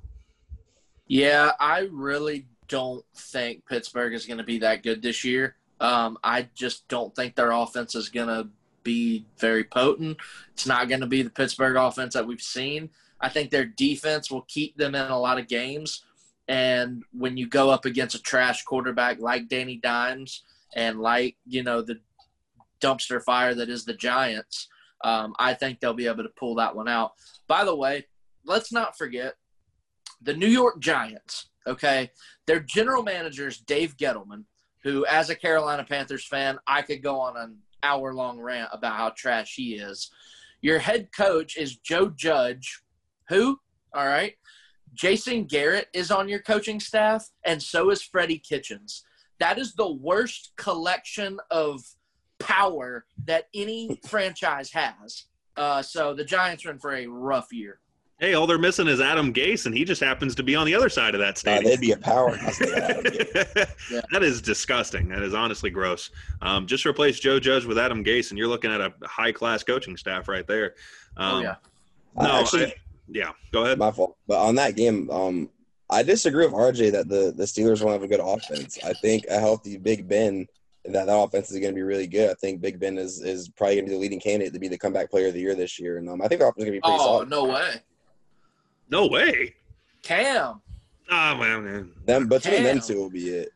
[1.07, 5.57] Yeah, I really don't think Pittsburgh is going to be that good this year.
[5.79, 8.47] Um, I just don't think their offense is going to
[8.83, 10.17] be very potent.
[10.53, 12.89] It's not going to be the Pittsburgh offense that we've seen.
[13.19, 16.03] I think their defense will keep them in a lot of games.
[16.47, 20.43] And when you go up against a trash quarterback like Danny Dimes
[20.75, 21.99] and like, you know, the
[22.81, 24.67] dumpster fire that is the Giants,
[25.03, 27.11] um, I think they'll be able to pull that one out.
[27.47, 28.05] By the way,
[28.45, 29.35] let's not forget
[30.21, 32.11] the New York Giants, okay?
[32.47, 34.45] Their general manager is Dave Gettleman,
[34.83, 38.97] who, as a Carolina Panthers fan, I could go on an hour long rant about
[38.97, 40.11] how trash he is.
[40.61, 42.81] Your head coach is Joe Judge,
[43.29, 43.59] who,
[43.93, 44.35] all right,
[44.93, 49.03] Jason Garrett is on your coaching staff, and so is Freddie Kitchens.
[49.41, 51.81] That is the worst collection of
[52.37, 55.23] power that any franchise has.
[55.57, 57.79] Uh, so the Giants are in for a rough year.
[58.19, 60.75] Hey, all they're missing is Adam Gase, and he just happens to be on the
[60.75, 61.63] other side of that Uh, stadium.
[61.71, 62.59] they'd be a powerhouse.
[62.59, 63.69] they had Adam Gase.
[63.91, 64.01] Yeah.
[64.11, 65.09] That is disgusting.
[65.09, 66.11] That is honestly gross.
[66.43, 69.63] Um, just replace Joe Judge with Adam Gase, and you're looking at a high class
[69.63, 70.75] coaching staff right there.
[71.17, 71.55] Um, oh yeah.
[72.15, 72.75] Uh, No, actually, I-
[73.07, 73.79] yeah, go ahead.
[73.79, 74.17] my fault.
[74.27, 75.49] But on that game, um,
[75.91, 78.77] I disagree with RJ that the the Steelers won't have a good offense.
[78.83, 80.47] I think a healthy Big Ben,
[80.85, 82.29] that that offense is going to be really good.
[82.29, 84.67] I think Big Ben is is probably going to be the leading candidate to be
[84.69, 86.65] the comeback player of the year this year, and um, I think the offense is
[86.65, 87.29] going to be pretty Oh solid.
[87.29, 87.71] no way,
[88.89, 89.53] No way.
[90.01, 90.61] Cam.
[91.09, 91.91] Ah, well, man.
[92.05, 92.87] Them between them Damn.
[92.87, 93.49] two will be it.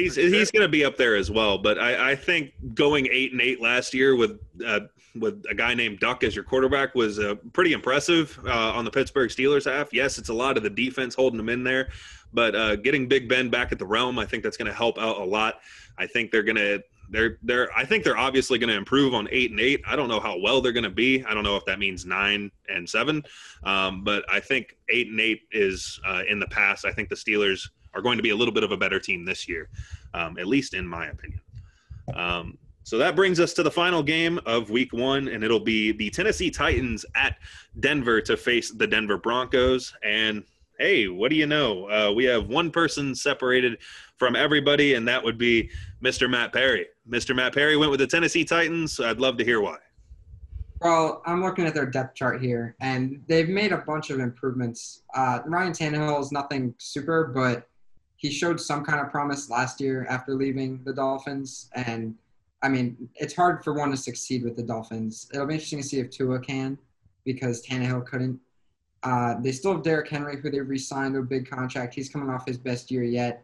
[0.00, 1.58] He's he's going to be up there as well.
[1.58, 4.80] But I, I think going eight and eight last year with uh,
[5.14, 8.90] with a guy named Duck as your quarterback was uh, pretty impressive uh, on the
[8.90, 9.92] Pittsburgh Steelers half.
[9.92, 11.90] Yes, it's a lot of the defense holding them in there,
[12.32, 14.98] but uh, getting Big Ben back at the realm, I think that's going to help
[14.98, 15.60] out a lot.
[15.98, 19.28] I think they're going to they're they're I think they're obviously going to improve on
[19.30, 19.82] eight and eight.
[19.86, 21.24] I don't know how well they're going to be.
[21.24, 23.22] I don't know if that means nine and seven,
[23.64, 26.84] um, but I think eight and eight is uh, in the past.
[26.84, 29.24] I think the Steelers are going to be a little bit of a better team
[29.24, 29.68] this year,
[30.14, 31.40] um, at least in my opinion.
[32.14, 35.92] Um, so that brings us to the final game of week one, and it'll be
[35.92, 37.36] the Tennessee Titans at
[37.78, 39.94] Denver to face the Denver Broncos.
[40.02, 40.44] And
[40.78, 41.88] hey, what do you know?
[41.88, 43.78] Uh, we have one person separated
[44.16, 45.70] from everybody, and that would be
[46.02, 46.28] Mr.
[46.28, 46.86] Matt Perry.
[47.08, 47.36] Mr.
[47.36, 48.98] Matt Perry went with the Tennessee Titans.
[48.98, 49.76] I'd love to hear why.
[50.80, 55.02] Well, I'm looking at their depth chart here, and they've made a bunch of improvements.
[55.14, 57.68] Uh, Ryan Tannehill is nothing super, but
[58.20, 61.70] he showed some kind of promise last year after leaving the Dolphins.
[61.74, 62.14] And
[62.62, 65.30] I mean, it's hard for one to succeed with the Dolphins.
[65.32, 66.76] It'll be interesting to see if Tua can,
[67.24, 68.38] because Tannehill couldn't.
[69.02, 71.94] Uh, they still have Derrick Henry, who they re-signed to a big contract.
[71.94, 73.42] He's coming off his best year yet.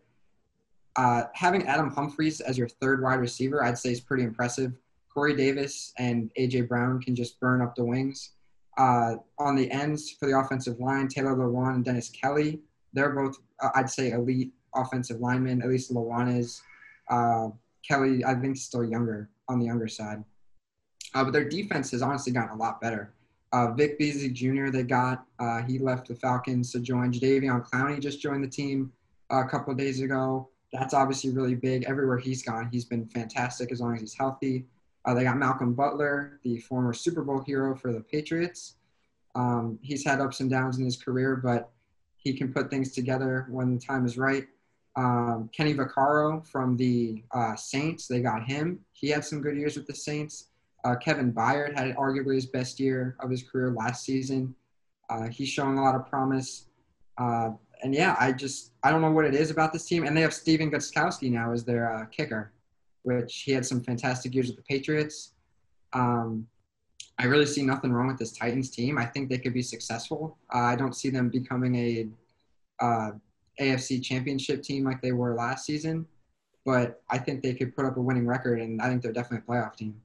[0.97, 4.73] Uh, having Adam Humphries as your third wide receiver, I'd say is pretty impressive.
[5.09, 8.33] Corey Davis and AJ Brown can just burn up the wings.
[8.77, 12.61] Uh, on the ends for the offensive line, Taylor Lewan and Dennis Kelly,
[12.93, 15.63] they're both, uh, I'd say, elite offensive linemen.
[15.63, 16.63] At least Lewan is.
[17.09, 17.49] Uh,
[17.87, 20.25] Kelly, I think, still younger on the younger side.
[21.15, 23.13] Uh, but their defense has honestly gotten a lot better.
[23.53, 24.71] Uh, Vic Beasley Jr.
[24.71, 27.13] They got uh, he left the Falcons to join.
[27.13, 28.93] Jadeveon Clowney just joined the team
[29.33, 30.49] uh, a couple of days ago.
[30.73, 31.85] That's obviously really big.
[31.85, 34.67] Everywhere he's gone, he's been fantastic as long as he's healthy.
[35.05, 38.75] Uh, they got Malcolm Butler, the former Super Bowl hero for the Patriots.
[39.37, 41.71] Um, he's had ups and downs in his career, but
[42.17, 44.47] he can put things together when the time is right.
[44.97, 48.81] Um, Kenny Vaccaro from the uh, Saints, they got him.
[48.93, 50.49] He had some good years with the Saints.
[50.85, 54.55] Uh, Kevin Byard had arguably his best year of his career last season.
[55.11, 56.67] Uh, he's showing a lot of promise.
[57.19, 57.51] Uh,
[57.83, 60.07] and yeah, I just I don't know what it is about this team.
[60.07, 62.53] And they have Stephen Gostkowski now as their uh, kicker,
[63.03, 65.33] which he had some fantastic years with the Patriots.
[65.93, 66.47] Um,
[67.19, 68.99] I really see nothing wrong with this Titans team.
[68.99, 70.39] I think they could be successful.
[70.55, 72.09] Uh, I don't see them becoming a
[73.61, 76.07] AFC Championship team like they were last season,
[76.65, 79.45] but I think they could put up a winning record, and I think they're definitely
[79.47, 80.01] a playoff team.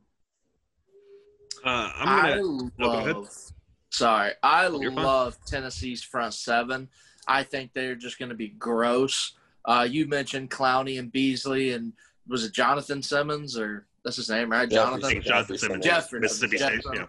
[1.63, 2.71] Uh, I'm gonna.
[2.79, 3.15] go ahead.
[3.15, 3.29] love.
[3.89, 5.03] Sorry, I You're fine.
[5.03, 6.89] love Tennessee's front seven.
[7.27, 9.33] I think they're just going to be gross.
[9.65, 11.93] Uh, you mentioned Clowney and Beasley, and
[12.27, 14.69] was it Jonathan Simmons or that's his name, right?
[14.69, 15.09] Jeffrey Jonathan.
[15.09, 16.19] think Jonathan Simmons, Jeffrey.
[16.19, 16.81] Mississippi State.
[16.93, 17.05] Yeah.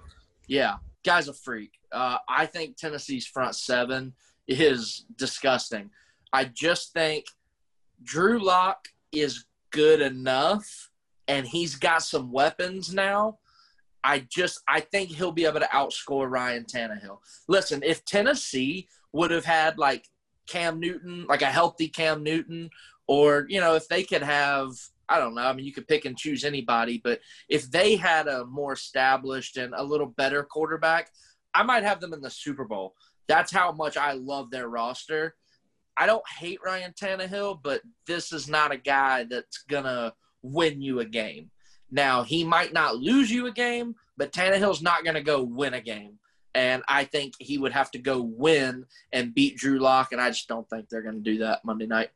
[0.48, 0.74] Yeah,
[1.04, 1.72] guy's a freak.
[1.90, 4.12] Uh, I think Tennessee's front seven
[4.48, 5.90] is disgusting.
[6.32, 7.26] I just think
[8.02, 10.90] Drew Lock is good enough,
[11.28, 13.38] and he's got some weapons now.
[14.04, 17.18] I just I think he'll be able to outscore Ryan Tannehill.
[17.48, 20.08] Listen, if Tennessee would have had like
[20.46, 22.70] Cam Newton, like a healthy Cam Newton,
[23.06, 24.70] or you know, if they could have,
[25.08, 25.42] I don't know.
[25.42, 29.56] I mean, you could pick and choose anybody, but if they had a more established
[29.56, 31.10] and a little better quarterback,
[31.54, 32.94] I might have them in the Super Bowl.
[33.28, 35.36] That's how much I love their roster.
[35.96, 41.00] I don't hate Ryan Tannehill, but this is not a guy that's gonna win you
[41.00, 41.50] a game.
[41.90, 45.80] Now he might not lose you a game, but Tannehill's not gonna go win a
[45.80, 46.18] game.
[46.54, 50.28] And I think he would have to go win and beat Drew Lock, and I
[50.30, 52.10] just don't think they're gonna do that Monday night.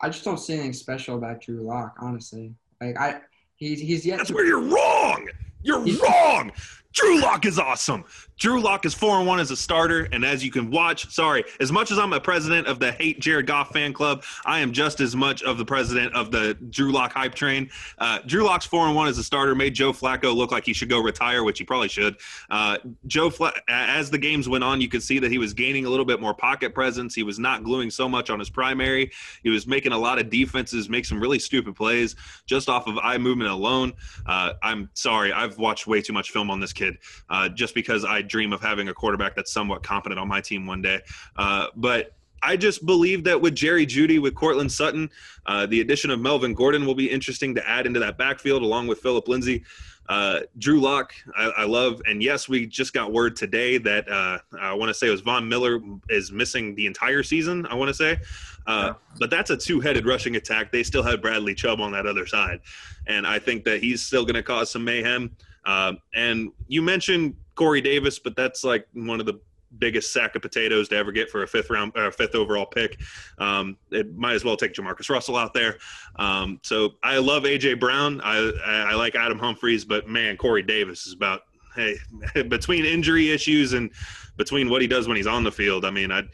[0.00, 2.54] I just don't see anything special about Drew Lock, honestly.
[2.80, 3.20] Like I,
[3.56, 4.18] he's he's yet.
[4.18, 5.28] That's to- where you're wrong.
[5.62, 6.52] You're wrong.
[6.92, 8.04] Drew Lock is awesome.
[8.36, 11.44] Drew Lock is four and one as a starter, and as you can watch, sorry,
[11.60, 14.72] as much as I'm a president of the hate Jared Goff fan club, I am
[14.72, 17.70] just as much of the president of the Drew Lock hype train.
[17.98, 20.72] Uh, Drew Lock's four and one as a starter made Joe Flacco look like he
[20.72, 22.16] should go retire, which he probably should.
[22.48, 25.84] Uh, Joe, Fla- as the games went on, you could see that he was gaining
[25.84, 27.14] a little bit more pocket presence.
[27.14, 29.12] He was not gluing so much on his primary.
[29.42, 32.96] He was making a lot of defenses make some really stupid plays just off of
[32.98, 33.92] eye movement alone.
[34.24, 36.94] Uh, I'm sorry, I've watched way too much film on this kid,
[37.28, 40.66] uh, just because I dream of having a quarterback that's somewhat competent on my team
[40.66, 40.98] one day.
[41.36, 42.12] Uh, but
[42.42, 45.10] I just believe that with Jerry Jeudy, with Courtland Sutton,
[45.46, 48.86] uh, the addition of Melvin Gordon will be interesting to add into that backfield along
[48.86, 49.62] with Phillip Lindsay.
[50.08, 54.38] Uh, Drew Lock, I, I love, and yes, we just got word today that uh,
[54.58, 57.64] I want to say it was Von Miller is missing the entire season.
[57.66, 58.18] I want to say,
[58.66, 60.72] uh, but that's a two-headed rushing attack.
[60.72, 62.58] They still have Bradley Chubb on that other side,
[63.06, 65.30] and I think that he's still going to cause some mayhem.
[65.64, 69.40] Uh, and you mentioned Corey Davis, but that's like one of the
[69.78, 72.98] biggest sack of potatoes to ever get for a fifth round, uh, fifth overall pick.
[73.38, 75.78] Um, it might as well take Jamarcus Russell out there.
[76.16, 78.20] Um, so I love AJ Brown.
[78.22, 81.42] I, I like Adam Humphries, but man, Corey Davis is about
[81.76, 81.96] hey
[82.48, 83.90] between injury issues and
[84.36, 85.84] between what he does when he's on the field.
[85.84, 86.28] I mean, I'd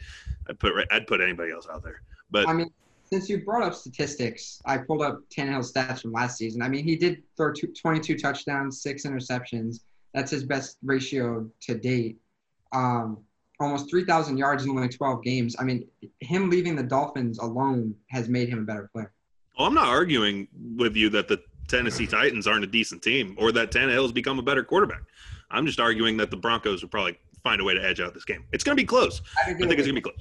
[0.49, 2.01] I'd put I'd put anybody else out there.
[2.31, 2.71] But I mean,
[3.11, 6.61] since you brought up statistics, I pulled up Tannehill's stats from last season.
[6.61, 9.81] I mean, he did throw two, 22 touchdowns, six interceptions.
[10.13, 12.17] That's his best ratio to date.
[12.73, 13.19] Um,
[13.59, 15.55] almost 3,000 yards in only 12 games.
[15.59, 15.87] I mean,
[16.19, 19.13] him leaving the Dolphins alone has made him a better player.
[19.57, 23.51] Well, I'm not arguing with you that the Tennessee Titans aren't a decent team or
[23.53, 25.01] that Tannehill's become a better quarterback.
[25.49, 28.25] I'm just arguing that the Broncos will probably find a way to edge out this
[28.25, 28.43] game.
[28.51, 29.21] It's going to be close.
[29.39, 30.17] I think it's going to be close.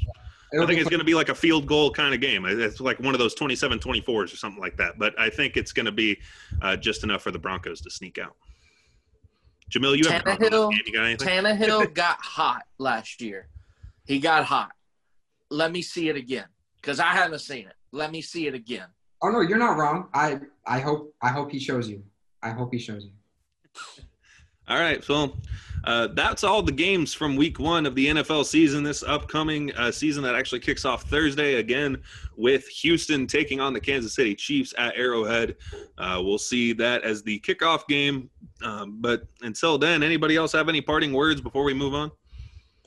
[0.55, 2.45] I think it's going to be like a field goal kind of game.
[2.47, 4.99] It's like one of those 27 24s or something like that.
[4.99, 6.19] But I think it's going to be
[6.63, 8.37] uh, just enough for the Broncos to sneak out.
[9.71, 11.27] Jamil, you have Tannehill, you got anything?
[11.27, 13.49] Tannehill got hot last year.
[14.07, 14.71] He got hot.
[15.51, 16.47] Let me see it again
[16.81, 17.75] because I haven't seen it.
[17.91, 18.87] Let me see it again.
[19.23, 20.09] Oh no, you're not wrong.
[20.15, 22.03] I I hope I hope he shows you.
[22.43, 24.05] I hope he shows you.
[24.69, 25.37] All right, so
[25.85, 28.83] uh, that's all the games from week one of the NFL season.
[28.83, 31.99] This upcoming uh, season that actually kicks off Thursday again
[32.37, 35.55] with Houston taking on the Kansas City Chiefs at Arrowhead.
[35.99, 38.29] Uh, we'll see that as the kickoff game.
[38.63, 42.11] Um, but until then, anybody else have any parting words before we move on?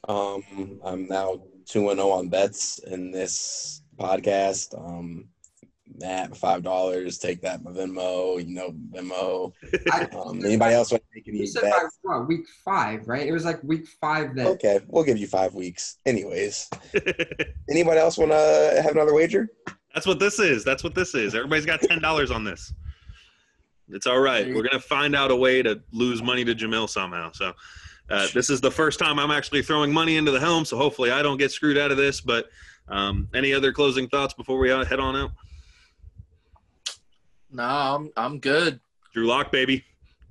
[0.10, 4.78] Um, I'm now two and zero on bets in this podcast.
[4.78, 5.30] Um,
[5.99, 7.17] Matt, five dollars.
[7.17, 8.43] Take that, Venmo.
[8.45, 9.53] You know Venmo.
[10.19, 13.27] Um, anybody else want to make you any said by what, week five, right?
[13.27, 15.97] It was like week five that Okay, we'll give you five weeks.
[16.05, 16.69] Anyways,
[17.69, 19.49] anybody else want to have another wager?
[19.93, 20.63] That's what this is.
[20.63, 21.35] That's what this is.
[21.35, 22.73] Everybody's got ten dollars on this.
[23.89, 24.53] It's all right.
[24.53, 27.31] We're gonna find out a way to lose money to Jamil somehow.
[27.31, 27.53] So
[28.09, 30.65] uh, this is the first time I'm actually throwing money into the helm.
[30.65, 32.21] So hopefully I don't get screwed out of this.
[32.21, 32.49] But
[32.88, 35.31] um, any other closing thoughts before we uh, head on out?
[37.51, 38.79] No, I'm I'm good.
[39.13, 39.83] Drew Lock, baby.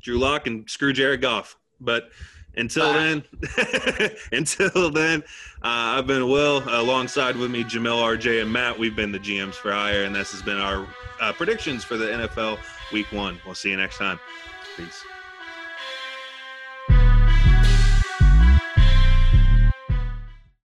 [0.03, 1.57] Drew Lock and screw Jared Goff.
[1.81, 2.11] But
[2.57, 2.99] until Bye.
[2.99, 5.23] then, until then,
[5.63, 6.63] uh, I've been Will.
[6.67, 8.79] Alongside with me, Jamil, RJ, and Matt.
[8.79, 10.87] We've been the GMs for hire, and this has been our
[11.21, 12.59] uh, predictions for the NFL
[12.93, 13.39] Week One.
[13.45, 14.19] We'll see you next time.
[14.77, 15.05] Peace.